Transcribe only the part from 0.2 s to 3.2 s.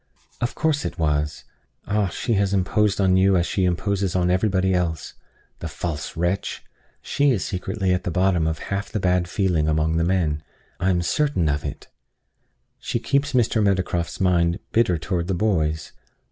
"Of course it was. Ah! she has imposed on